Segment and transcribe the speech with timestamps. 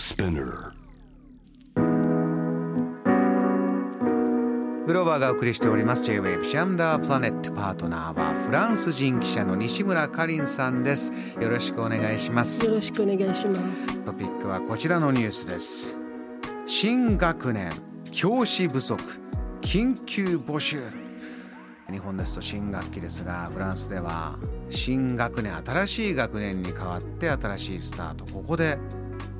[0.00, 0.72] Spinner.
[4.86, 6.02] グローバーがお送りしております。
[6.04, 11.12] J-Wave シャムダープラネットパートナーはフランス人記者の西村かりんさんです。
[11.38, 12.64] よろしくお願いします。
[12.64, 13.98] よろしくお願いします。
[13.98, 15.98] トピックはこちらのニュースです。
[16.64, 17.70] 新学年
[18.10, 18.98] 教師不足
[19.60, 20.78] 緊急募集。
[21.92, 24.38] 日本ですと新学期ですがフランスでは
[24.70, 28.24] 新学年新しい学年に変わって新しいスタート。
[28.32, 28.78] ここで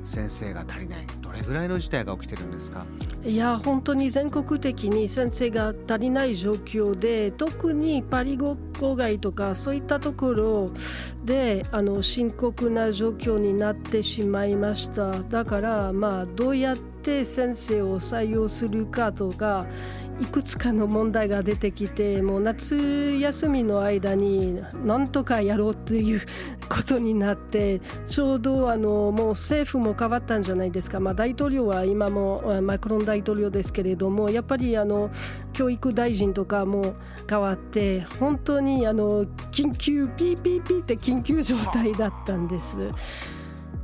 [0.03, 2.85] 先生が足りないどれぐらいの事態が起きてるんですか？
[3.23, 10.71] いや本当に全国的に先生が足りない状況で特にパリ語校外とかそういったところ
[11.23, 15.11] であの深刻な状況になってしまいました。
[15.23, 19.65] だからまあどうやって先生を採用するかとか
[20.21, 26.21] いくつかの問題が出てきてもう夏休みの間になんとかやろうという
[26.69, 35.09] ことになってちょうどあのもう政府も変わったんじゃないですか、まあ、大統領は今もマクロン大統領ですけれどもやっぱりあの
[35.53, 36.93] 教育大臣とかも
[37.27, 42.77] 変わって本当にあの緊急ピーピーピーって緊急状態だったんです。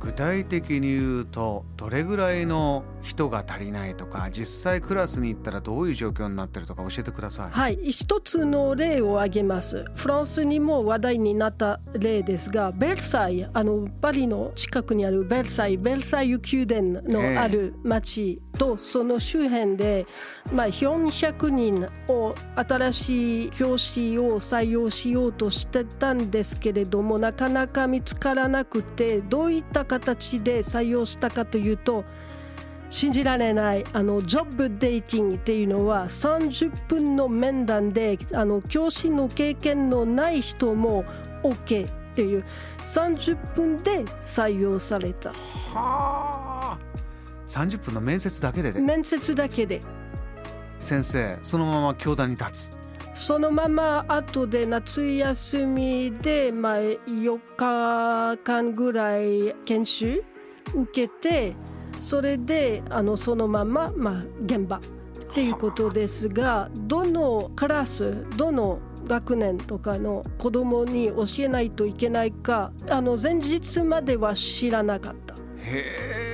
[0.00, 7.50] 具体的に言うとどれぐらいの人が足りないとか実際クラスに行ったらどういう状況になってるとか教えてください。
[7.50, 9.84] はい、一つの例を挙げます。
[9.94, 20.06] フランスにも話題になった例ですが、ベルサイユ、あのパリの近くにあるベルサイユ、ベルサイユ宮殿のある町とその周辺で、
[20.52, 32.04] まあ400人を新しい教師を採用しようとしてたんですけれども、なかなか見つからなくて、どういった形で採用したかというと。
[32.90, 41.04] 信じられないあのジョブデーティングっていうのは30分の面談であの教師の経験のない人も
[41.42, 42.44] OK っていう
[42.78, 45.30] 30分で採用された。
[45.30, 45.34] は
[45.74, 46.78] あ。
[47.46, 48.80] 30分の面接だけでで。
[48.80, 49.80] 面接だけで。
[50.80, 52.78] 先生そのまま教壇に立つ。
[53.14, 60.24] そのまま後で夏休みで、まあ、4日間ぐらい研修
[60.72, 61.56] 受けて
[62.00, 64.80] それであのそのまま、まあ、現場っ
[65.34, 75.34] ていうことですがどのクラスどの学年とかの子供に教えないといけないかあの前日までは知らなかった。
[75.34, 76.28] へえ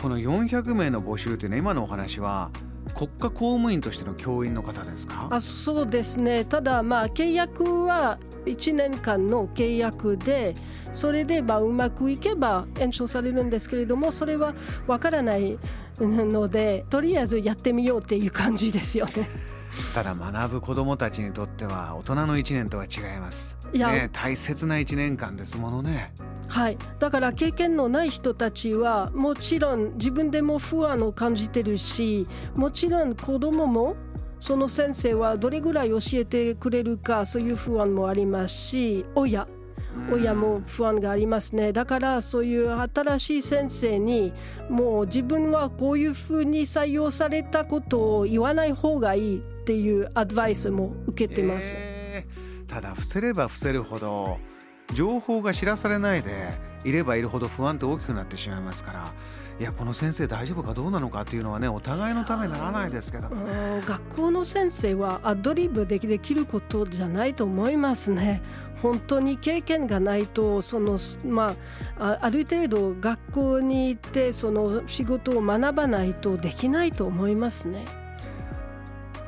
[0.00, 2.50] この400名の募集ってね今のお話は
[2.94, 5.28] 国家公務員としての教員の方ですか？
[5.30, 6.44] あそうですね。
[6.44, 10.54] ただまあ契約は1年間の契約で
[10.92, 14.54] それでまあうまくいけば延長されるんですけれどもそれは
[14.86, 15.58] わからない
[16.00, 19.28] のでとりあえずやってみようっていう感じですよね。
[19.94, 23.56] ただ学ぶ子どもたちにとっては大人の1年とは違います。
[23.72, 26.12] いやね、大切な1年間ですものね
[26.48, 33.96] はい、だから経験のない人たちはもちろん自分でも不安を感じてるしもちろん子供も
[34.40, 39.46] その先生はどれぐらい教えてくれるかそういう不安もありますし親。
[40.10, 41.72] 親も不安がありますね。
[41.72, 44.32] だからそういう新しい先生に
[44.70, 51.74] もう自分はこういうふうに採用されたことを言わない方がいいっていうアドバイスも受けてます。
[51.76, 52.66] えー。
[52.72, 54.38] ただ伏せれば伏せるほど
[54.94, 56.30] 情報が知らされないで
[56.84, 59.12] いればいるほど不安って大きくなってしまいますから
[59.60, 68.42] いやこの先生大丈夫かどうなのかっていうのはねお互いのためにならないですけどもねうん学校の先生はアドリブでできることじゃないと思いますね。
[68.82, 71.54] 本当に経験がないとその、ま
[71.96, 77.84] あ、あある程度学校に行ってその仕事を学ばないとできないと思いますね。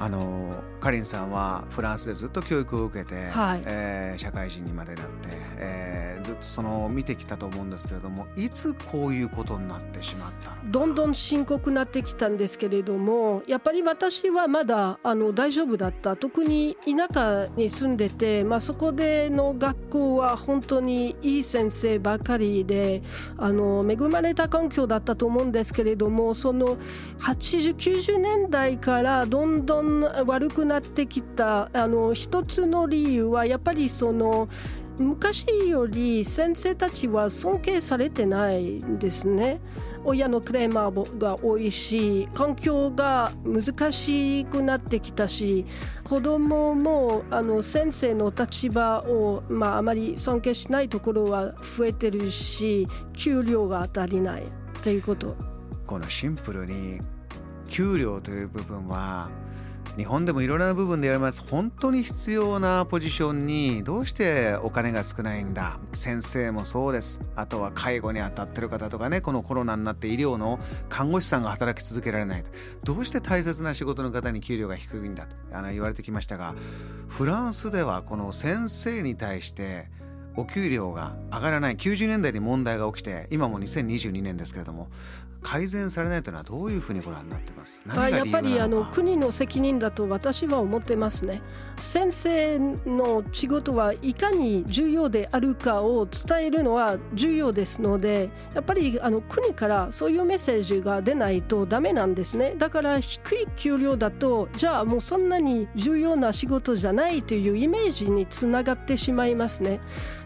[0.01, 3.63] あのかりんさんはフランスでずっと教育を受けて、はい。
[3.65, 16.17] えー社会人にまでなって、えーずっとその見てきたと思うんですけれどもいつこういうことになってしまったのどんどん深刻になってきたんですけれどもやっぱり私はまだあの大丈夫だった。
[16.17, 23.03] 特に田舎に住んでて、まあ、そこでの学校は本当にいい先生ばかりで
[23.37, 26.77] あの恵まれた環境だったと思うんですけれどもその
[27.19, 34.49] 8090年代からどんどん悪くなってきたあの一つの理由はやっぱりその
[34.99, 39.61] 昔より先生たちは尊敬されてないんですね。
[40.05, 45.65] 親のクレーマーが多いし環境が難しくなってきたし
[46.05, 54.43] 子供もあの先生の立場を、まあ、あまり尊敬しないところは増えてるし給料が足りない
[54.83, 55.35] ということ。
[55.87, 57.01] このシンプルに
[57.69, 59.31] 給料という部分は
[59.97, 61.41] 日本でもいろいろな部分でやります。
[61.49, 65.79] 本当に必要なポジションにどうしてお金が少ないんだ。
[65.93, 67.21] 先生もそうです。
[67.37, 69.21] あとは介護に当たってる方とかね。
[69.21, 70.59] このコロナになって医療の
[70.89, 72.45] 看護師さんが働き続けられない
[72.83, 75.37] どうして大切な仕事の方に給料が低いんだと。
[75.53, 76.57] あの言われてきましたが
[77.09, 79.89] フランスではこの先生に対して
[80.37, 81.77] お給料が上がらない。
[81.77, 84.89] 90年代に問題が起きて今も2022年ですけれども
[85.45, 87.81] 改善されないというのはどういうふうにご覧になってます？
[87.89, 91.43] あやっぱりあの国の責任だと私は思ってますね。
[91.79, 102.55] 先生の仕事はいかに重要であるかを伝えるのは重要ですのでやっぱりあの国からそういうメッセージが出ないとダメなんですね。
[102.57, 109.81] だから低い給料だとじゃあもうそんなに重要な仕事じゃないというイメージにつながってしまいますね。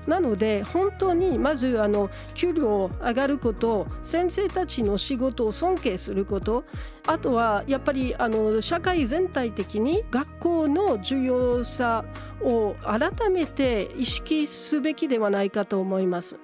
[0.07, 6.65] なので本当にまずあの給料上がること先生たちの仕事を尊敬すること。
[7.07, 12.05] あとはやっぱりあの社会全体的に学校の重要さ
[12.43, 16.37] を改めて意識すべきではないかと思います。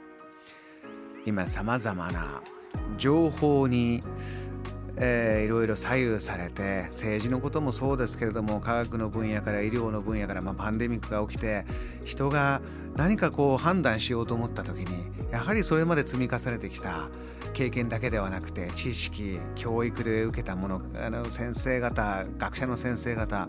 [1.27, 2.43] 今さまざまな
[2.97, 4.03] 情報に
[4.97, 11.65] えー、いろいろ左右されて政治のこともそうですけれども科学の分野から医療の分野から、まあ、パンデミックが起きて
[12.05, 12.63] 人が
[12.95, 17.09] 何かこう判断しようと思った時にやはりそれまで積み重ねてきた
[17.55, 23.49] 経験だけではなくて知識教育で受けたものあの先生方学者の先生方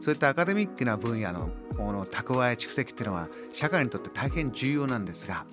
[0.00, 5.44] そういったアカデミックな分野のの蓄え蓄積っていうのは社会にとって大変重要なんですが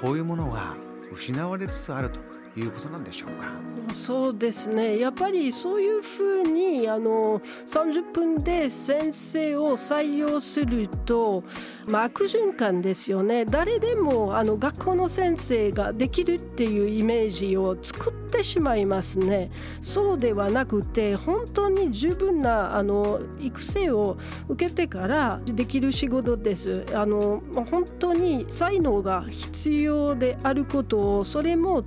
[0.00, 0.76] こういうものが
[1.12, 2.31] 失われつつあると。
[2.56, 3.46] いうことなんでしょうか。
[3.92, 4.98] そうですね。
[4.98, 11.44] やっぱりそういうふうにあの30分で先生を採用すると、
[11.86, 13.44] まあ、悪循環ですよね。
[13.44, 19.50] 誰でもあの学校の先生ができるっていうイメージを作ってしまいますね。
[19.80, 24.16] そうではなくて本当に十分なあの育成を
[24.48, 26.84] 受けてからできる仕事です。
[26.94, 31.84] あの本当に才能が必要であることをそれも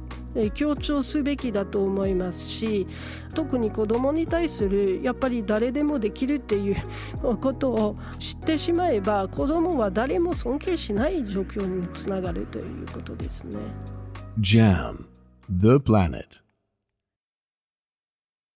[0.54, 2.88] 強調すべきだと思いますし
[3.34, 6.76] 特に子どもに対するやっぱり誰でもできるっていう
[7.38, 13.58] ことを知ってしまえば子どもは誰も尊敬しない状況につながるということですね。
[14.40, 15.15] JAM.
[15.48, 16.40] The Planet